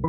Ihr 0.00 0.06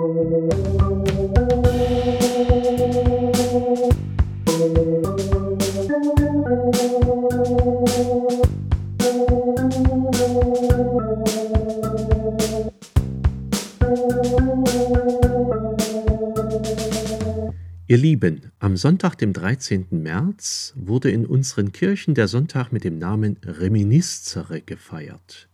Lieben, 17.97 18.51
am 18.59 18.77
Sonntag, 18.77 19.15
dem 19.15 19.33
13. 19.33 19.87
März, 19.89 20.73
wurde 20.75 21.09
in 21.09 21.25
unseren 21.25 21.71
Kirchen 21.71 22.13
der 22.13 22.27
Sonntag 22.27 22.71
mit 22.71 22.83
dem 22.83 22.99
Namen 22.99 23.37
Reminiscere 23.43 24.61
gefeiert. 24.61 25.48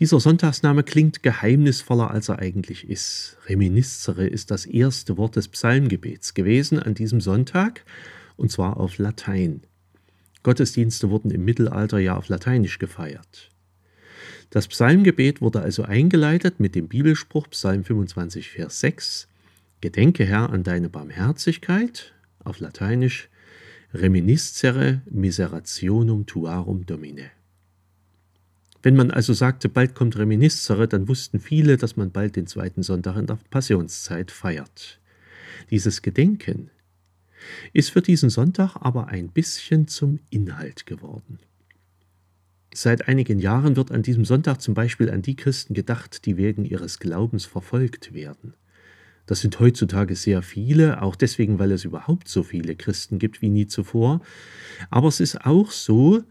Dieser 0.00 0.18
Sonntagsname 0.18 0.82
klingt 0.82 1.22
geheimnisvoller, 1.22 2.10
als 2.10 2.28
er 2.28 2.40
eigentlich 2.40 2.88
ist. 2.88 3.36
Reminiscere 3.46 4.26
ist 4.26 4.50
das 4.50 4.66
erste 4.66 5.16
Wort 5.16 5.36
des 5.36 5.46
Psalmgebets 5.46 6.34
gewesen 6.34 6.80
an 6.80 6.94
diesem 6.94 7.20
Sonntag, 7.20 7.84
und 8.36 8.50
zwar 8.50 8.78
auf 8.78 8.98
Latein. 8.98 9.62
Gottesdienste 10.42 11.10
wurden 11.10 11.30
im 11.30 11.44
Mittelalter 11.44 11.98
ja 11.98 12.16
auf 12.16 12.28
Lateinisch 12.28 12.80
gefeiert. 12.80 13.50
Das 14.50 14.66
Psalmgebet 14.66 15.40
wurde 15.40 15.60
also 15.62 15.84
eingeleitet 15.84 16.58
mit 16.58 16.74
dem 16.74 16.88
Bibelspruch 16.88 17.48
Psalm 17.50 17.84
25, 17.84 18.50
Vers 18.50 18.80
6 18.80 19.28
Gedenke, 19.80 20.24
Herr, 20.24 20.50
an 20.50 20.64
deine 20.64 20.88
Barmherzigkeit, 20.88 22.14
auf 22.42 22.58
Lateinisch 22.58 23.28
reminiscere 23.92 25.02
miserationum 25.08 26.26
tuarum 26.26 26.84
domine. 26.84 27.30
Wenn 28.84 28.96
man 28.96 29.10
also 29.10 29.32
sagte, 29.32 29.70
bald 29.70 29.94
kommt 29.94 30.18
Reminiscere, 30.18 30.86
dann 30.86 31.08
wussten 31.08 31.40
viele, 31.40 31.78
dass 31.78 31.96
man 31.96 32.10
bald 32.10 32.36
den 32.36 32.46
zweiten 32.46 32.82
Sonntag 32.82 33.16
in 33.16 33.26
der 33.26 33.38
Passionszeit 33.48 34.30
feiert. 34.30 35.00
Dieses 35.70 36.02
Gedenken 36.02 36.70
ist 37.72 37.88
für 37.88 38.02
diesen 38.02 38.28
Sonntag 38.28 38.76
aber 38.76 39.08
ein 39.08 39.30
bisschen 39.30 39.88
zum 39.88 40.20
Inhalt 40.28 40.84
geworden. 40.84 41.38
Seit 42.74 43.08
einigen 43.08 43.38
Jahren 43.38 43.76
wird 43.76 43.90
an 43.90 44.02
diesem 44.02 44.26
Sonntag 44.26 44.60
zum 44.60 44.74
Beispiel 44.74 45.10
an 45.10 45.22
die 45.22 45.36
Christen 45.36 45.72
gedacht, 45.72 46.26
die 46.26 46.36
wegen 46.36 46.66
ihres 46.66 46.98
Glaubens 46.98 47.46
verfolgt 47.46 48.12
werden. 48.12 48.52
Das 49.24 49.40
sind 49.40 49.58
heutzutage 49.60 50.14
sehr 50.14 50.42
viele, 50.42 51.00
auch 51.00 51.16
deswegen, 51.16 51.58
weil 51.58 51.72
es 51.72 51.86
überhaupt 51.86 52.28
so 52.28 52.42
viele 52.42 52.76
Christen 52.76 53.18
gibt 53.18 53.40
wie 53.40 53.48
nie 53.48 53.66
zuvor. 53.66 54.20
Aber 54.90 55.08
es 55.08 55.20
ist 55.20 55.46
auch 55.46 55.70
so, 55.70 56.22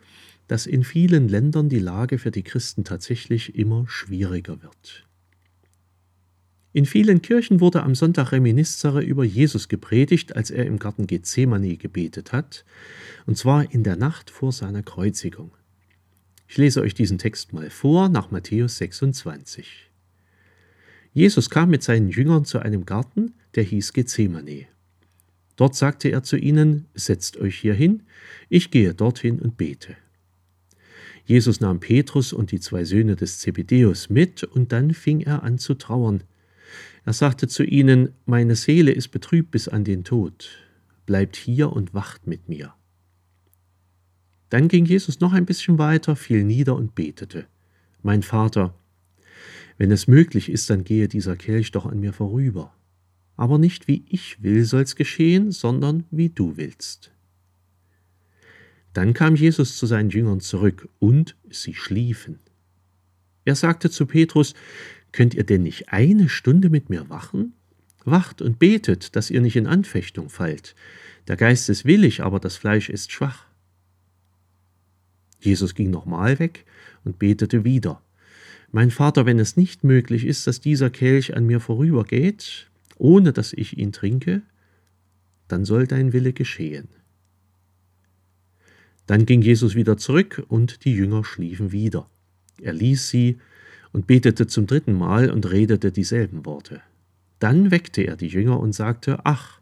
dass 0.48 0.66
in 0.66 0.84
vielen 0.84 1.28
Ländern 1.30 1.70
die 1.70 1.80
Lage 1.80 2.18
für 2.18 2.32
die 2.32 2.44
Christen 2.44 2.84
tatsächlich 2.84 3.56
immer 3.56 3.86
schwieriger 3.88 4.62
wird. 4.62 5.06
In 6.76 6.88
vielen 6.88 7.22
Kirchen 7.22 7.60
wurde 7.60 7.84
am 7.84 7.94
Sonntag 7.94 8.32
Reminiscere 8.32 9.04
über 9.04 9.24
Jesus 9.24 9.68
gepredigt, 9.68 10.36
als 10.36 10.50
er 10.50 10.66
im 10.66 10.80
Garten 10.80 11.06
Gethsemane 11.06 11.78
gebetet 11.78 12.32
hat, 12.32 12.66
und 13.28 13.38
zwar 13.38 13.72
in 13.72 13.84
der 13.84 13.96
Nacht 13.96 14.32
vor 14.32 14.52
seiner 14.52 14.82
Kreuzigung. 14.82 15.52
Ich 16.48 16.58
lese 16.58 16.82
euch 16.82 16.96
diesen 16.96 17.20
Text 17.20 17.54
mal 17.54 17.70
vor 17.70 18.10
nach 18.10 18.32
Matthäus 18.32 18.78
26. 18.78 19.92
Jesus 21.14 21.52
kam 21.52 21.70
mit 21.70 21.84
seinen 21.84 22.10
Jüngern 22.10 22.44
zu 22.44 22.58
einem 22.58 22.88
Garten, 22.88 23.36
der 23.54 23.64
hieß 23.64 23.94
Gethsemane. 23.94 24.66
Dort 25.56 25.76
sagte 25.76 26.10
er 26.10 26.24
zu 26.24 26.38
ihnen, 26.38 26.88
Setzt 26.96 27.38
euch 27.38 27.60
hier 27.60 27.76
hin, 27.76 28.04
ich 28.50 28.72
gehe 28.72 28.96
dorthin 28.96 29.40
und 29.40 29.58
bete. 29.58 29.96
Jesus 31.26 31.62
nahm 31.62 31.80
Petrus 31.80 32.34
und 32.34 32.52
die 32.52 32.60
zwei 32.60 32.84
Söhne 32.84 33.16
des 33.16 33.40
Zebedeus 33.40 34.10
mit, 34.10 34.44
und 34.44 34.72
dann 34.72 34.94
fing 34.94 35.22
er 35.22 35.44
an 35.44 35.58
zu 35.58 35.76
trauern. 35.76 36.24
Er 37.06 37.14
sagte 37.14 37.48
zu 37.48 37.64
ihnen, 37.64 38.10
Meine 38.26 38.56
Seele 38.56 38.92
ist 38.92 39.10
betrübt 39.10 39.52
bis 39.52 39.68
an 39.68 39.84
den 39.84 40.04
Tod, 40.04 40.50
bleibt 41.06 41.36
hier 41.36 41.72
und 41.72 41.94
wacht 41.94 42.28
mit 42.28 42.50
mir. 42.50 42.74
Dann 44.50 44.68
ging 44.68 44.86
Jesus 44.86 45.20
noch 45.20 45.34
ein 45.34 45.46
bisschen 45.46 45.78
weiter, 45.80 46.16
fiel 46.16 46.44
nieder 46.44 46.76
und 46.76 46.94
betete. 46.94 47.48
Mein 48.04 48.22
Vater, 48.22 48.76
wenn 49.78 49.92
es 49.92 50.08
möglich 50.08 50.50
ist, 50.50 50.70
dann 50.70 50.84
gehe 50.84 51.08
dieser 51.08 51.36
Kelch 51.36 51.72
doch 51.72 51.86
an 51.86 52.00
mir 52.00 52.14
vorüber. 52.14 52.74
Aber 53.36 53.58
nicht 53.58 53.88
wie 53.88 54.04
ich 54.08 54.44
will 54.44 54.66
soll's 54.66 54.96
geschehen, 54.96 55.52
sondern 55.52 56.04
wie 56.12 56.30
du 56.30 56.58
willst. 56.58 57.13
Dann 58.94 59.14
kam 59.14 59.36
Jesus 59.36 59.78
zu 59.78 59.86
seinen 59.86 60.10
Jüngern 60.10 60.40
zurück, 60.40 60.88
und 61.00 61.36
sie 61.50 61.74
schliefen. 61.74 62.40
Er 63.46 63.56
sagte 63.56 63.90
zu 63.90 64.06
Petrus, 64.06 64.54
Könnt 65.14 65.36
ihr 65.36 65.44
denn 65.44 65.62
nicht 65.62 65.90
eine 65.90 66.28
Stunde 66.28 66.70
mit 66.70 66.90
mir 66.90 67.08
wachen? 67.08 67.54
Wacht 68.04 68.42
und 68.42 68.60
betet, 68.60 69.16
dass 69.16 69.30
ihr 69.30 69.42
nicht 69.42 69.56
in 69.56 69.68
Anfechtung 69.68 70.30
fallt. 70.30 70.76
Der 71.28 71.38
Geist 71.38 71.70
ist 71.70 71.86
willig, 71.86 72.22
aber 72.22 72.40
das 72.40 72.58
Fleisch 72.58 72.90
ist 72.90 73.12
schwach. 73.12 73.46
Jesus 75.40 75.76
ging 75.76 75.92
nochmal 75.92 76.40
weg 76.40 76.66
und 77.04 77.20
betete 77.20 77.64
wieder. 77.64 78.02
Mein 78.72 78.90
Vater, 78.90 79.26
wenn 79.28 79.38
es 79.38 79.56
nicht 79.56 79.84
möglich 79.84 80.26
ist, 80.26 80.48
dass 80.48 80.60
dieser 80.60 80.90
Kelch 80.90 81.38
an 81.38 81.46
mir 81.46 81.60
vorübergeht, 81.60 82.72
ohne 82.98 83.32
dass 83.34 83.54
ich 83.54 83.78
ihn 83.78 83.92
trinke, 83.92 84.42
dann 85.48 85.64
soll 85.64 85.86
dein 85.86 86.12
Wille 86.12 86.34
geschehen. 86.34 86.88
Dann 89.08 89.26
ging 89.26 89.42
Jesus 89.42 89.76
wieder 89.76 89.98
zurück 89.98 90.44
und 90.48 90.86
die 90.86 90.94
Jünger 90.94 91.24
schliefen 91.24 91.72
wieder. 91.72 92.10
Er 92.62 92.74
ließ 92.74 93.10
sie 93.10 93.38
und 93.92 94.08
betete 94.08 94.48
zum 94.48 94.68
dritten 94.68 94.94
Mal 94.94 95.30
und 95.30 95.50
redete 95.50 95.92
dieselben 95.92 96.46
Worte. 96.46 96.82
Dann 97.40 97.72
weckte 97.72 98.04
er 98.04 98.16
die 98.16 98.28
Jünger 98.28 98.60
und 98.60 98.74
sagte, 98.74 99.20
Ach, 99.26 99.60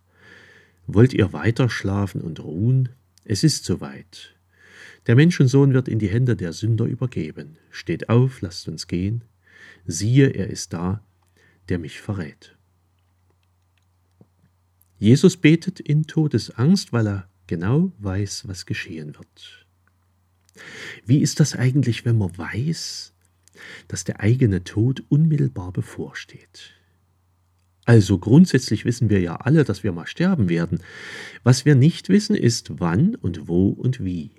wollt 0.88 1.14
ihr 1.14 1.34
weiter 1.34 1.70
schlafen 1.70 2.22
und 2.22 2.44
ruhen? 2.44 2.90
Es 3.26 3.44
ist 3.44 3.66
soweit. 3.66 4.36
Der 5.08 5.16
Menschensohn 5.16 5.74
wird 5.74 5.88
in 5.88 6.00
die 6.00 6.10
Hände 6.10 6.36
der 6.36 6.54
Sünder 6.54 6.86
übergeben. 6.86 7.58
Steht 7.72 8.10
auf, 8.10 8.42
lasst 8.42 8.68
uns 8.68 8.88
gehen. 8.88 9.24
Siehe, 9.86 10.30
er 10.30 10.48
ist 10.48 10.74
da, 10.74 11.02
der 11.70 11.80
mich 11.80 12.00
verrät. 12.02 12.56
Jesus 15.00 15.38
betet 15.38 15.80
in 15.80 16.06
Todesangst, 16.06 16.94
weil 16.94 17.08
er 17.08 17.31
genau 17.52 17.92
weiß, 18.00 18.48
was 18.48 18.66
geschehen 18.66 19.14
wird. 19.18 19.68
Wie 21.06 21.20
ist 21.20 21.42
das 21.42 21.54
eigentlich, 21.54 22.06
wenn 22.06 22.18
man 22.18 22.38
weiß, 22.38 23.12
dass 23.90 24.06
der 24.06 24.22
eigene 24.22 24.64
Tod 24.64 25.04
unmittelbar 25.10 25.74
bevorsteht? 25.74 26.72
Also 27.84 28.20
grundsätzlich 28.20 28.86
wissen 28.86 29.10
wir 29.10 29.20
ja 29.20 29.36
alle, 29.36 29.66
dass 29.66 29.84
wir 29.84 29.92
mal 29.92 30.08
sterben 30.08 30.48
werden. 30.48 30.80
Was 31.44 31.66
wir 31.66 31.76
nicht 31.76 32.08
wissen, 32.08 32.38
ist 32.38 32.80
wann 32.80 33.16
und 33.16 33.50
wo 33.50 33.68
und 33.68 34.02
wie. 34.02 34.32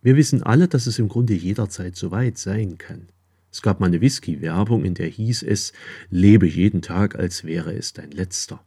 Wir 0.00 0.16
wissen 0.16 0.42
alle, 0.42 0.68
dass 0.68 0.86
es 0.86 0.98
im 0.98 1.08
Grunde 1.08 1.34
jederzeit 1.34 1.96
so 1.96 2.10
weit 2.10 2.38
sein 2.38 2.78
kann. 2.78 3.08
Es 3.50 3.60
gab 3.60 3.78
mal 3.78 3.88
eine 3.88 4.00
Whisky-Werbung, 4.00 4.86
in 4.86 4.94
der 4.94 5.08
hieß 5.08 5.42
es, 5.42 5.74
lebe 6.08 6.46
jeden 6.46 6.80
Tag, 6.80 7.16
als 7.16 7.44
wäre 7.44 7.74
es 7.74 7.92
dein 7.92 8.10
letzter. 8.10 8.64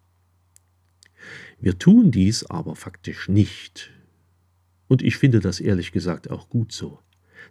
Wir 1.60 1.78
tun 1.80 2.12
dies 2.12 2.46
aber 2.46 2.76
faktisch 2.76 3.30
nicht. 3.30 3.92
Und 4.88 5.02
ich 5.02 5.18
finde 5.18 5.40
das 5.40 5.60
ehrlich 5.60 5.92
gesagt 5.92 6.30
auch 6.30 6.50
gut 6.50 6.72
so. 6.72 7.00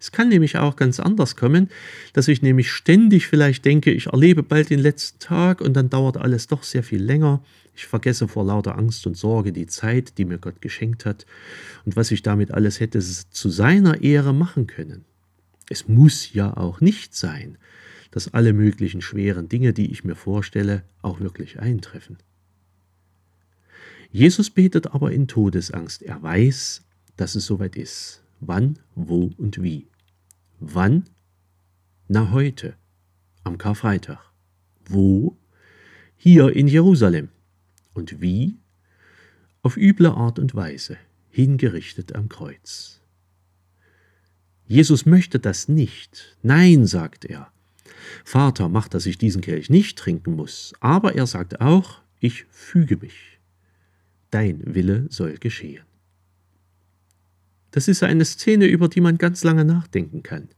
Es 0.00 0.12
kann 0.12 0.28
nämlich 0.28 0.58
auch 0.58 0.76
ganz 0.76 1.00
anders 1.00 1.36
kommen, 1.36 1.68
dass 2.12 2.28
ich 2.28 2.42
nämlich 2.42 2.70
ständig 2.70 3.26
vielleicht 3.26 3.64
denke, 3.64 3.90
ich 3.92 4.06
erlebe 4.06 4.42
bald 4.42 4.70
den 4.70 4.80
letzten 4.80 5.18
Tag 5.18 5.60
und 5.60 5.74
dann 5.74 5.88
dauert 5.88 6.16
alles 6.16 6.46
doch 6.46 6.62
sehr 6.62 6.82
viel 6.82 7.02
länger. 7.02 7.42
Ich 7.76 7.86
vergesse 7.86 8.28
vor 8.28 8.44
lauter 8.44 8.76
Angst 8.76 9.06
und 9.06 9.16
Sorge 9.16 9.52
die 9.52 9.66
Zeit, 9.66 10.18
die 10.18 10.24
mir 10.24 10.38
Gott 10.38 10.60
geschenkt 10.60 11.06
hat 11.06 11.26
und 11.84 11.96
was 11.96 12.10
ich 12.10 12.22
damit 12.22 12.52
alles 12.52 12.80
hätte 12.80 13.00
zu 13.00 13.48
seiner 13.48 14.00
Ehre 14.02 14.32
machen 14.32 14.66
können. 14.66 15.04
Es 15.68 15.88
muss 15.88 16.32
ja 16.32 16.56
auch 16.56 16.80
nicht 16.80 17.14
sein, 17.14 17.56
dass 18.10 18.32
alle 18.34 18.52
möglichen 18.52 19.00
schweren 19.00 19.48
Dinge, 19.48 19.72
die 19.72 19.90
ich 19.90 20.04
mir 20.04 20.14
vorstelle, 20.14 20.82
auch 21.02 21.20
wirklich 21.20 21.58
eintreffen. 21.58 22.18
Jesus 24.14 24.48
betet 24.48 24.94
aber 24.94 25.10
in 25.10 25.26
Todesangst. 25.26 26.00
Er 26.02 26.22
weiß, 26.22 26.82
dass 27.16 27.34
es 27.34 27.46
soweit 27.46 27.74
ist. 27.74 28.22
Wann, 28.38 28.78
wo 28.94 29.32
und 29.38 29.60
wie. 29.60 29.88
Wann? 30.60 31.06
Na 32.06 32.30
heute, 32.30 32.76
am 33.42 33.58
Karfreitag. 33.58 34.20
Wo? 34.84 35.36
Hier 36.16 36.54
in 36.54 36.68
Jerusalem. 36.68 37.30
Und 37.92 38.20
wie? 38.20 38.54
Auf 39.62 39.76
üble 39.76 40.12
Art 40.12 40.38
und 40.38 40.54
Weise, 40.54 40.96
hingerichtet 41.30 42.14
am 42.14 42.28
Kreuz. 42.28 43.00
Jesus 44.68 45.06
möchte 45.06 45.40
das 45.40 45.66
nicht. 45.66 46.38
Nein, 46.40 46.86
sagt 46.86 47.24
er. 47.24 47.50
Vater, 48.24 48.68
mach, 48.68 48.86
dass 48.86 49.06
ich 49.06 49.18
diesen 49.18 49.42
Kelch 49.42 49.70
nicht 49.70 49.98
trinken 49.98 50.36
muss. 50.36 50.72
Aber 50.78 51.16
er 51.16 51.26
sagt 51.26 51.60
auch, 51.60 52.00
ich 52.20 52.44
füge 52.44 52.96
mich. 52.96 53.33
Dein 54.34 54.74
Wille 54.74 55.06
soll 55.10 55.34
geschehen. 55.38 55.84
Das 57.70 57.86
ist 57.86 58.02
eine 58.02 58.24
Szene, 58.24 58.66
über 58.66 58.88
die 58.88 59.00
man 59.00 59.16
ganz 59.16 59.44
lange 59.44 59.64
nachdenken 59.64 60.24
kann. 60.24 60.48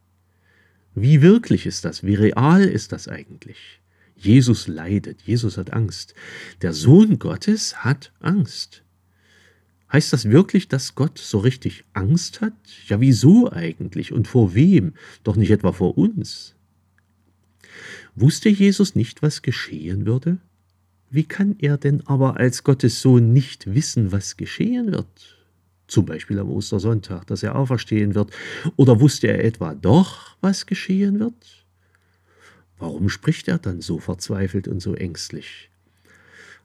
Wie 0.94 1.20
wirklich 1.20 1.66
ist 1.66 1.84
das? 1.84 2.02
Wie 2.02 2.14
real 2.14 2.64
ist 2.64 2.92
das 2.92 3.06
eigentlich? 3.06 3.82
Jesus 4.16 4.66
leidet, 4.66 5.20
Jesus 5.20 5.58
hat 5.58 5.74
Angst. 5.74 6.14
Der 6.62 6.72
Sohn 6.72 7.18
Gottes 7.18 7.84
hat 7.84 8.14
Angst. 8.18 8.82
Heißt 9.92 10.10
das 10.10 10.30
wirklich, 10.30 10.68
dass 10.68 10.94
Gott 10.94 11.18
so 11.18 11.36
richtig 11.40 11.84
Angst 11.92 12.40
hat? 12.40 12.54
Ja, 12.86 12.98
wieso 13.02 13.52
eigentlich 13.52 14.10
und 14.10 14.26
vor 14.26 14.54
wem? 14.54 14.94
Doch 15.22 15.36
nicht 15.36 15.50
etwa 15.50 15.72
vor 15.72 15.98
uns. 15.98 16.54
Wusste 18.14 18.48
Jesus 18.48 18.94
nicht, 18.94 19.20
was 19.20 19.42
geschehen 19.42 20.06
würde? 20.06 20.38
Wie 21.10 21.24
kann 21.24 21.56
er 21.60 21.78
denn 21.78 22.02
aber 22.06 22.36
als 22.38 22.64
Gottes 22.64 23.00
Sohn 23.00 23.32
nicht 23.32 23.74
wissen, 23.74 24.12
was 24.12 24.36
geschehen 24.36 24.92
wird? 24.92 25.36
Zum 25.86 26.04
Beispiel 26.04 26.38
am 26.38 26.50
Ostersonntag, 26.50 27.26
dass 27.28 27.42
er 27.42 27.54
auferstehen 27.54 28.14
wird. 28.14 28.32
Oder 28.74 29.00
wusste 29.00 29.28
er 29.28 29.44
etwa 29.44 29.74
doch, 29.74 30.36
was 30.40 30.66
geschehen 30.66 31.20
wird? 31.20 31.64
Warum 32.78 33.08
spricht 33.08 33.48
er 33.48 33.58
dann 33.58 33.80
so 33.80 33.98
verzweifelt 33.98 34.68
und 34.68 34.80
so 34.80 34.94
ängstlich? 34.94 35.70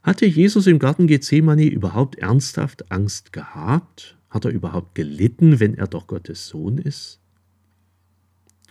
Hatte 0.03 0.25
Jesus 0.25 0.65
im 0.65 0.79
Garten 0.79 1.05
Gethsemane 1.05 1.65
überhaupt 1.65 2.17
ernsthaft 2.17 2.91
Angst 2.91 3.31
gehabt? 3.31 4.17
Hat 4.29 4.45
er 4.45 4.51
überhaupt 4.51 4.95
gelitten, 4.95 5.59
wenn 5.59 5.75
er 5.75 5.87
doch 5.87 6.07
Gottes 6.07 6.47
Sohn 6.47 6.79
ist? 6.79 7.20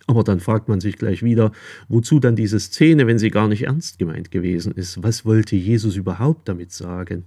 Aber 0.07 0.25
dann 0.25 0.41
fragt 0.41 0.69
man 0.69 0.81
sich 0.81 0.97
gleich 0.97 1.23
wieder, 1.23 1.53
wozu 1.89 2.21
dann 2.21 2.37
diese 2.37 2.59
Szene, 2.59 3.07
wenn 3.07 3.19
sie 3.19 3.31
gar 3.31 3.49
nicht 3.49 3.63
ernst 3.63 3.99
gemeint 3.99 4.31
gewesen 4.31 4.73
ist? 4.73 5.03
Was 5.03 5.25
wollte 5.25 5.57
Jesus 5.57 5.97
überhaupt 5.97 6.49
damit 6.49 6.73
sagen? 6.73 7.27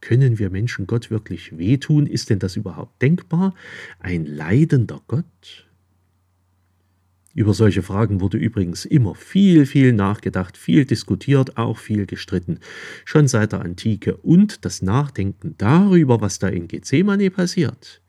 Können 0.00 0.38
wir 0.38 0.50
Menschen 0.50 0.86
Gott 0.86 1.10
wirklich 1.10 1.58
wehtun? 1.58 2.06
Ist 2.06 2.30
denn 2.30 2.38
das 2.38 2.56
überhaupt 2.56 3.00
denkbar? 3.02 3.54
Ein 3.98 4.26
leidender 4.26 5.00
Gott? 5.08 5.66
Über 7.34 7.52
solche 7.52 7.82
Fragen 7.82 8.22
wurde 8.22 8.38
übrigens 8.38 8.86
immer 8.86 9.14
viel, 9.14 9.66
viel 9.66 9.92
nachgedacht, 9.92 10.56
viel 10.56 10.86
diskutiert, 10.86 11.58
auch 11.58 11.76
viel 11.76 12.06
gestritten, 12.06 12.60
schon 13.04 13.28
seit 13.28 13.52
der 13.52 13.60
Antike. 13.60 14.16
Und 14.16 14.64
das 14.64 14.80
Nachdenken 14.80 15.54
darüber, 15.58 16.22
was 16.22 16.38
da 16.38 16.48
in 16.48 16.66
Gethsemane 16.66 17.30
passiert, 17.30 18.00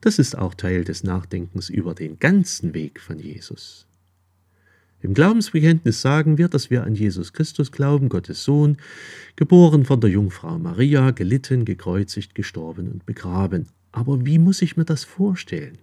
das 0.00 0.18
ist 0.18 0.38
auch 0.38 0.54
Teil 0.54 0.84
des 0.84 1.02
Nachdenkens 1.02 1.68
über 1.68 1.94
den 1.94 2.18
ganzen 2.18 2.74
Weg 2.74 3.00
von 3.00 3.18
Jesus. 3.18 3.86
Im 5.00 5.14
Glaubensbekenntnis 5.14 6.00
sagen 6.00 6.38
wir, 6.38 6.48
dass 6.48 6.70
wir 6.70 6.82
an 6.82 6.94
Jesus 6.94 7.32
Christus 7.32 7.70
glauben, 7.70 8.08
Gottes 8.08 8.42
Sohn, 8.42 8.78
geboren 9.36 9.84
von 9.84 10.00
der 10.00 10.10
Jungfrau 10.10 10.58
Maria, 10.58 11.12
gelitten, 11.12 11.64
gekreuzigt, 11.64 12.34
gestorben 12.34 12.90
und 12.90 13.06
begraben. 13.06 13.68
Aber 13.92 14.26
wie 14.26 14.38
muss 14.38 14.60
ich 14.60 14.76
mir 14.76 14.84
das 14.84 15.04
vorstellen? 15.04 15.78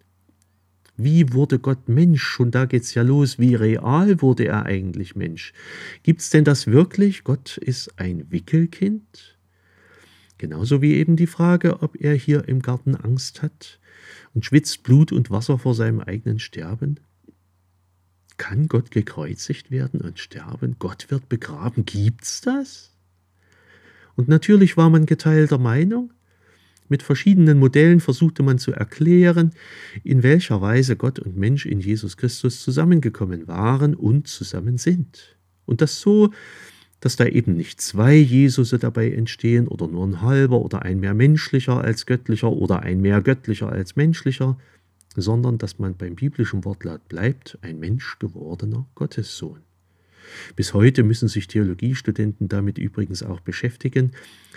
Wie 0.98 1.34
wurde 1.34 1.60
Gott 1.60 1.88
Mensch? 1.88 2.40
Und 2.40 2.56
da 2.56 2.66
geht's 2.66 2.94
ja 2.94 3.04
los. 3.04 3.40
Wie 3.40 3.56
real 3.56 4.22
wurde 4.22 4.46
er 4.48 4.66
eigentlich 4.66 5.16
Mensch? 5.16 5.54
Gibt's 6.04 6.30
denn 6.30 6.44
das 6.44 6.68
wirklich? 6.68 7.24
Gott 7.24 7.58
ist 7.58 7.98
ein 8.00 8.32
Wickelkind? 8.32 9.38
Genauso 10.38 10.82
wie 10.82 10.96
eben 10.96 11.16
die 11.16 11.28
Frage, 11.28 11.82
ob 11.82 12.00
er 12.02 12.14
hier 12.14 12.48
im 12.48 12.62
Garten 12.62 12.96
Angst 12.96 13.42
hat 13.42 13.80
und 14.36 14.46
schwitzt 14.46 14.84
Blut 14.84 15.12
und 15.12 15.32
Wasser 15.32 15.58
vor 15.58 15.74
seinem 15.74 16.02
eigenen 16.02 16.38
Sterben? 16.38 17.00
Kann 18.38 18.68
Gott 18.68 18.92
gekreuzigt 18.92 19.72
werden 19.72 20.02
und 20.02 20.20
sterben? 20.20 20.76
Gott 20.78 21.08
wird 21.10 21.30
begraben. 21.30 21.86
Gibt's 21.86 22.42
das? 22.42 22.92
Und 24.16 24.28
natürlich 24.28 24.78
war 24.78 24.90
man 24.90 25.06
geteilter 25.06 25.58
Meinung. 25.58 26.12
Mit 26.88 27.02
verschiedenen 27.02 27.58
Modellen 27.58 28.00
versuchte 28.00 28.44
man 28.44 28.60
zu 28.60 28.72
erklären, 28.72 29.54
in 30.04 30.22
welcher 30.22 30.62
Weise 30.62 30.96
Gott 30.96 31.18
und 31.18 31.36
Mensch 31.36 31.66
in 31.66 31.80
Jesus 31.80 32.16
Christus 32.16 32.62
zusammengekommen 32.62 33.48
waren 33.48 33.96
und 33.96 34.28
zusammen 34.28 34.78
sind. 34.78 35.38
Und 35.66 35.82
das 35.82 36.00
so, 36.00 36.32
dass 37.06 37.18
da 37.18 37.28
eben 37.28 37.56
nicht 37.56 37.80
zwei 37.82 38.16
Jesusse 38.16 38.80
dabei 38.80 39.12
entstehen 39.12 39.68
oder 39.68 39.88
nur 39.88 40.08
ein 40.08 40.24
halber 40.24 40.60
oder 40.60 40.82
ein 40.82 41.00
mehr 41.00 41.14
menschlicher 41.14 41.80
als 41.80 42.08
göttlicher 42.08 42.52
oder 42.52 42.80
ein 42.80 43.00
mehr 43.00 43.22
göttlicher 43.22 43.70
als 43.72 43.96
menschlicher, 43.96 44.58
sondern 45.16 45.60
dass 45.60 45.78
man 45.78 45.96
beim 45.96 46.16
biblischen 46.16 46.66
Wortlaut 46.66 47.08
bleibt, 47.08 47.60
ein 47.62 47.80
Mensch 47.80 48.18
gewordener 48.18 48.88
Gottessohn. 48.96 49.60
Bis 50.56 50.74
heute 50.74 51.04
müssen 51.04 51.28
sich 51.28 51.48
Theologiestudenten 51.48 52.48
damit 52.48 52.80
übrigens 52.80 53.22
auch 53.22 53.40
beschäftigen, 53.40 54.14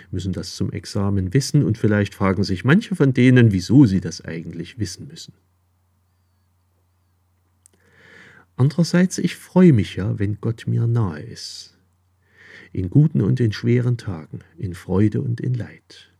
müssen 0.09 0.33
das 0.33 0.55
zum 0.55 0.71
Examen 0.71 1.35
wissen 1.35 1.63
und 1.63 1.77
vielleicht 1.77 2.15
fragen 2.15 2.43
sich 2.43 2.65
manche 2.65 2.95
von 2.95 3.13
denen, 3.13 3.51
wieso 3.51 3.85
sie 3.85 4.01
das 4.01 4.25
eigentlich 4.25 4.79
wissen 4.79 5.07
müssen. 5.07 5.35
Andererseits, 8.55 9.19
ich 9.19 9.35
freue 9.35 9.71
mich 9.71 9.97
ja, 9.97 10.17
wenn 10.17 10.41
Gott 10.41 10.65
mir 10.65 10.87
nahe 10.87 11.21
ist. 11.21 11.75
In 12.71 12.89
guten 12.89 13.21
und 13.21 13.39
in 13.39 13.51
schweren 13.51 13.97
Tagen, 13.97 14.39
in 14.57 14.73
Freude 14.73 15.21
und 15.21 15.41
in 15.41 15.53
Leid. 15.53 16.11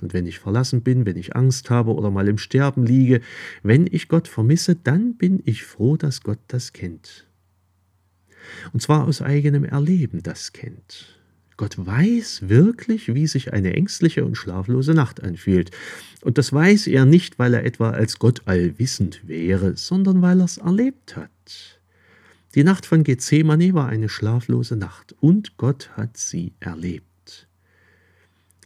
Und 0.00 0.14
wenn 0.14 0.26
ich 0.26 0.38
verlassen 0.38 0.82
bin, 0.82 1.06
wenn 1.06 1.16
ich 1.16 1.36
Angst 1.36 1.70
habe 1.70 1.94
oder 1.94 2.10
mal 2.10 2.28
im 2.28 2.38
Sterben 2.38 2.84
liege, 2.84 3.20
wenn 3.62 3.86
ich 3.90 4.08
Gott 4.08 4.28
vermisse, 4.28 4.74
dann 4.74 5.16
bin 5.16 5.42
ich 5.44 5.64
froh, 5.64 5.96
dass 5.96 6.22
Gott 6.22 6.38
das 6.48 6.72
kennt 6.72 7.30
und 8.72 8.80
zwar 8.80 9.06
aus 9.06 9.22
eigenem 9.22 9.64
Erleben 9.64 10.22
das 10.22 10.52
kennt. 10.52 11.16
Gott 11.56 11.76
weiß 11.76 12.48
wirklich, 12.48 13.14
wie 13.14 13.26
sich 13.26 13.52
eine 13.52 13.74
ängstliche 13.74 14.24
und 14.24 14.36
schlaflose 14.36 14.94
Nacht 14.94 15.22
anfühlt. 15.22 15.70
Und 16.22 16.38
das 16.38 16.52
weiß 16.52 16.86
er 16.86 17.04
nicht, 17.04 17.38
weil 17.38 17.52
er 17.52 17.64
etwa 17.64 17.90
als 17.90 18.18
Gott 18.18 18.42
allwissend 18.46 19.20
wäre, 19.28 19.76
sondern 19.76 20.22
weil 20.22 20.40
er 20.40 20.46
es 20.46 20.56
erlebt 20.56 21.16
hat. 21.16 21.79
Die 22.54 22.64
Nacht 22.64 22.84
von 22.84 23.04
Gethsemane 23.04 23.74
war 23.74 23.88
eine 23.88 24.08
schlaflose 24.08 24.74
Nacht 24.74 25.14
und 25.20 25.56
Gott 25.56 25.90
hat 25.96 26.16
sie 26.16 26.52
erlebt. 26.58 27.46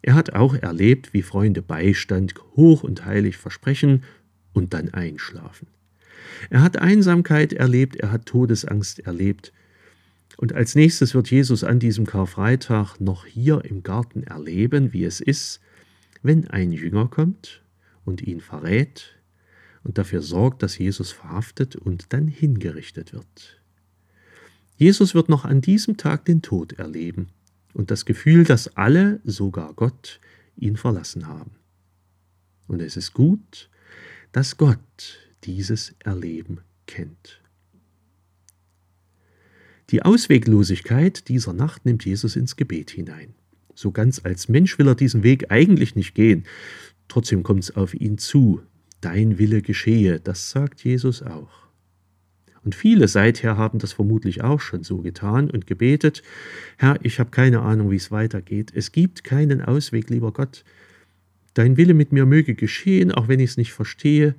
Er 0.00 0.14
hat 0.14 0.34
auch 0.34 0.54
erlebt, 0.54 1.12
wie 1.12 1.22
Freunde 1.22 1.60
Beistand 1.60 2.34
hoch 2.56 2.82
und 2.82 3.04
heilig 3.04 3.36
versprechen 3.36 4.04
und 4.54 4.72
dann 4.72 4.88
einschlafen. 4.94 5.68
Er 6.48 6.62
hat 6.62 6.78
Einsamkeit 6.78 7.52
erlebt, 7.52 7.96
er 7.96 8.10
hat 8.10 8.26
Todesangst 8.26 9.00
erlebt, 9.00 9.52
und 10.36 10.52
als 10.52 10.74
nächstes 10.74 11.14
wird 11.14 11.30
Jesus 11.30 11.62
an 11.62 11.78
diesem 11.78 12.06
Karfreitag 12.06 12.98
noch 13.00 13.24
hier 13.24 13.64
im 13.64 13.82
Garten 13.82 14.24
erleben, 14.24 14.92
wie 14.92 15.04
es 15.04 15.20
ist, 15.20 15.60
wenn 16.22 16.48
ein 16.48 16.72
Jünger 16.72 17.06
kommt 17.06 17.62
und 18.04 18.20
ihn 18.22 18.40
verrät 18.40 19.16
und 19.84 19.98
dafür 19.98 20.22
sorgt, 20.22 20.62
dass 20.62 20.78
Jesus 20.78 21.12
verhaftet 21.12 21.76
und 21.76 22.12
dann 22.12 22.26
hingerichtet 22.26 23.12
wird. 23.12 23.60
Jesus 24.76 25.14
wird 25.14 25.28
noch 25.28 25.44
an 25.44 25.60
diesem 25.60 25.96
Tag 25.96 26.24
den 26.24 26.42
Tod 26.42 26.72
erleben 26.74 27.28
und 27.72 27.90
das 27.90 28.04
Gefühl, 28.04 28.44
dass 28.44 28.76
alle, 28.76 29.20
sogar 29.24 29.72
Gott, 29.74 30.20
ihn 30.56 30.76
verlassen 30.76 31.26
haben. 31.26 31.52
Und 32.66 32.80
es 32.80 32.96
ist 32.96 33.12
gut, 33.12 33.68
dass 34.32 34.56
Gott 34.56 35.18
dieses 35.44 35.94
Erleben 36.00 36.60
kennt. 36.86 37.40
Die 39.90 40.02
Ausweglosigkeit 40.02 41.28
dieser 41.28 41.52
Nacht 41.52 41.84
nimmt 41.84 42.04
Jesus 42.04 42.36
ins 42.36 42.56
Gebet 42.56 42.90
hinein. 42.90 43.34
So 43.74 43.90
ganz 43.92 44.24
als 44.24 44.48
Mensch 44.48 44.78
will 44.78 44.88
er 44.88 44.94
diesen 44.94 45.22
Weg 45.22 45.50
eigentlich 45.50 45.94
nicht 45.94 46.14
gehen. 46.14 46.44
Trotzdem 47.08 47.42
kommt 47.42 47.64
es 47.64 47.76
auf 47.76 47.92
ihn 47.94 48.18
zu. 48.18 48.62
Dein 49.00 49.38
Wille 49.38 49.60
geschehe, 49.60 50.20
das 50.20 50.50
sagt 50.50 50.82
Jesus 50.82 51.22
auch. 51.22 51.63
Und 52.64 52.74
viele 52.74 53.08
seither 53.08 53.56
haben 53.56 53.78
das 53.78 53.92
vermutlich 53.92 54.42
auch 54.42 54.60
schon 54.60 54.82
so 54.84 54.98
getan 54.98 55.50
und 55.50 55.66
gebetet, 55.66 56.22
Herr, 56.78 56.98
ich 57.02 57.20
habe 57.20 57.30
keine 57.30 57.60
Ahnung, 57.60 57.90
wie 57.90 57.96
es 57.96 58.10
weitergeht. 58.10 58.72
Es 58.74 58.90
gibt 58.90 59.22
keinen 59.22 59.60
Ausweg, 59.60 60.08
lieber 60.08 60.32
Gott. 60.32 60.64
Dein 61.52 61.76
Wille 61.76 61.94
mit 61.94 62.12
mir 62.12 62.26
möge 62.26 62.54
geschehen, 62.54 63.12
auch 63.12 63.28
wenn 63.28 63.40
ich 63.40 63.50
es 63.50 63.56
nicht 63.56 63.72
verstehe. 63.72 64.34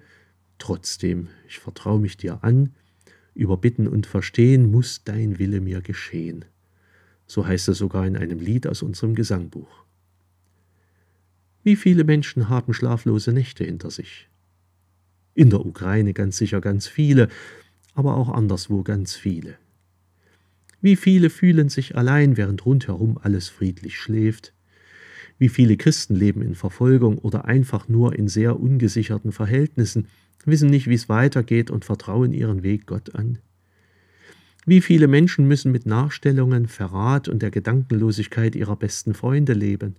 Trotzdem, 0.57 1.27
ich 1.47 1.59
vertraue 1.59 1.99
mich 1.99 2.17
dir 2.17 2.43
an 2.43 2.71
über 3.35 3.57
Bitten 3.57 3.87
und 3.87 4.07
Verstehen 4.07 4.71
muss 4.71 5.03
dein 5.03 5.37
Wille 5.37 5.59
mir 5.59 5.81
geschehen. 5.81 6.45
So 7.27 7.45
heißt 7.45 7.67
es 7.67 7.77
sogar 7.77 8.07
in 8.07 8.15
einem 8.15 8.39
Lied 8.39 8.65
aus 8.65 8.81
unserem 8.81 9.13
Gesangbuch. 9.13 9.83
Wie 11.63 11.75
viele 11.75 12.03
Menschen 12.05 12.47
haben 12.47 12.73
schlaflose 12.73 13.33
Nächte 13.33 13.65
hinter 13.65 13.91
sich? 13.91 14.29
In 15.33 15.49
der 15.49 15.65
Ukraine 15.65 16.13
ganz 16.13 16.37
sicher 16.37 16.61
ganz 16.61 16.87
viele, 16.87 17.27
aber 17.95 18.15
auch 18.17 18.29
anderswo 18.29 18.83
ganz 18.83 19.15
viele. 19.15 19.55
Wie 20.81 20.95
viele 20.95 21.31
fühlen 21.31 21.69
sich 21.69 21.95
allein, 21.95 22.37
während 22.37 22.65
rundherum 22.65 23.17
alles 23.17 23.49
friedlich 23.49 23.97
schläft? 23.97 24.53
Wie 25.39 25.49
viele 25.49 25.77
Christen 25.77 26.15
leben 26.15 26.41
in 26.41 26.53
Verfolgung 26.53 27.17
oder 27.17 27.45
einfach 27.45 27.87
nur 27.87 28.15
in 28.15 28.27
sehr 28.27 28.59
ungesicherten 28.59 29.31
Verhältnissen, 29.31 30.07
wissen 30.45 30.69
nicht, 30.69 30.87
wie 30.87 30.93
es 30.93 31.09
weitergeht 31.09 31.71
und 31.71 31.85
vertrauen 31.85 32.33
ihren 32.33 32.61
Weg 32.61 32.85
Gott 32.85 33.15
an? 33.15 33.39
Wie 34.67 34.81
viele 34.81 35.07
Menschen 35.07 35.47
müssen 35.47 35.71
mit 35.71 35.85
Nachstellungen, 35.85 36.67
Verrat 36.67 37.27
und 37.27 37.41
der 37.41 37.51
Gedankenlosigkeit 37.51 38.55
ihrer 38.55 38.75
besten 38.75 39.13
Freunde 39.13 39.53
leben? 39.53 39.95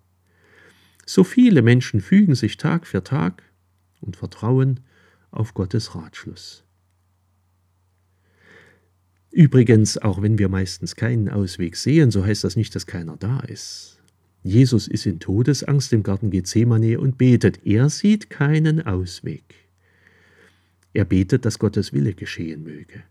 So 1.04 1.24
viele 1.24 1.62
Menschen 1.62 2.00
fügen 2.00 2.34
sich 2.34 2.56
Tag 2.56 2.86
für 2.86 3.04
Tag 3.04 3.44
und 4.00 4.16
vertrauen 4.16 4.80
auf 5.30 5.54
Gottes 5.54 5.94
Ratschluss. 5.94 6.65
Übrigens, 9.36 9.98
auch 9.98 10.22
wenn 10.22 10.38
wir 10.38 10.48
meistens 10.48 10.96
keinen 10.96 11.28
Ausweg 11.28 11.76
sehen, 11.76 12.10
so 12.10 12.24
heißt 12.24 12.42
das 12.42 12.56
nicht, 12.56 12.74
dass 12.74 12.86
keiner 12.86 13.18
da 13.18 13.40
ist. 13.40 14.00
Jesus 14.42 14.88
ist 14.88 15.04
in 15.04 15.20
Todesangst 15.20 15.92
im 15.92 16.02
Garten 16.02 16.30
Gethsemane 16.30 16.98
und 16.98 17.18
betet. 17.18 17.60
Er 17.66 17.90
sieht 17.90 18.30
keinen 18.30 18.86
Ausweg. 18.86 19.44
Er 20.94 21.04
betet, 21.04 21.44
dass 21.44 21.58
Gottes 21.58 21.92
Wille 21.92 22.14
geschehen 22.14 22.62
möge. 22.62 23.02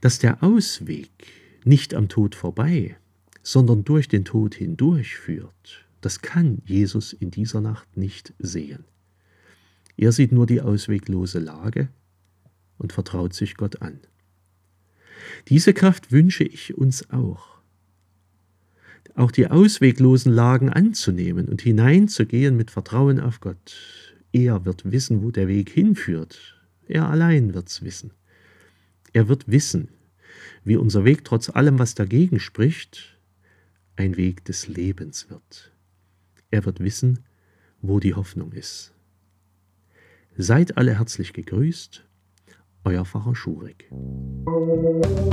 Dass 0.00 0.18
der 0.18 0.42
Ausweg 0.42 1.12
nicht 1.62 1.94
am 1.94 2.08
Tod 2.08 2.34
vorbei, 2.34 2.96
sondern 3.44 3.84
durch 3.84 4.08
den 4.08 4.24
Tod 4.24 4.56
hindurch 4.56 5.16
führt, 5.16 5.86
das 6.00 6.22
kann 6.22 6.60
Jesus 6.64 7.12
in 7.12 7.30
dieser 7.30 7.60
Nacht 7.60 7.96
nicht 7.96 8.34
sehen. 8.40 8.82
Er 9.96 10.10
sieht 10.10 10.32
nur 10.32 10.46
die 10.48 10.60
ausweglose 10.60 11.38
Lage 11.38 11.88
und 12.78 12.92
vertraut 12.92 13.32
sich 13.32 13.54
Gott 13.54 13.80
an. 13.80 14.00
Diese 15.48 15.74
Kraft 15.74 16.12
wünsche 16.12 16.44
ich 16.44 16.76
uns 16.76 17.10
auch. 17.10 17.58
Auch 19.14 19.30
die 19.30 19.48
ausweglosen 19.48 20.32
Lagen 20.32 20.70
anzunehmen 20.70 21.48
und 21.48 21.60
hineinzugehen 21.60 22.56
mit 22.56 22.70
Vertrauen 22.70 23.20
auf 23.20 23.40
Gott. 23.40 23.74
Er 24.32 24.64
wird 24.64 24.90
wissen, 24.90 25.22
wo 25.22 25.30
der 25.30 25.48
Weg 25.48 25.70
hinführt. 25.70 26.60
Er 26.88 27.08
allein 27.08 27.52
wird's 27.52 27.82
wissen. 27.82 28.12
Er 29.12 29.28
wird 29.28 29.50
wissen, 29.50 29.88
wie 30.64 30.76
unser 30.76 31.04
Weg 31.04 31.24
trotz 31.24 31.50
allem, 31.50 31.78
was 31.78 31.94
dagegen 31.94 32.40
spricht, 32.40 33.18
ein 33.96 34.16
Weg 34.16 34.44
des 34.46 34.68
Lebens 34.68 35.28
wird. 35.28 35.72
Er 36.50 36.64
wird 36.64 36.80
wissen, 36.80 37.20
wo 37.82 38.00
die 38.00 38.14
Hoffnung 38.14 38.52
ist. 38.52 38.92
Seid 40.36 40.78
alle 40.78 40.98
herzlich 40.98 41.34
gegrüßt, 41.34 42.04
euer 42.84 43.04
Pfarrer 43.04 43.34
Schurig. 43.34 43.88
Musik 43.90 45.32